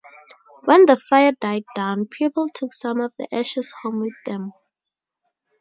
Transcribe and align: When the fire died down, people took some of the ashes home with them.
When 0.65 0.87
the 0.87 0.97
fire 0.97 1.33
died 1.33 1.65
down, 1.75 2.07
people 2.07 2.49
took 2.55 2.73
some 2.73 2.99
of 3.01 3.13
the 3.19 3.27
ashes 3.31 3.71
home 3.83 3.99
with 3.99 4.15
them. 4.25 4.51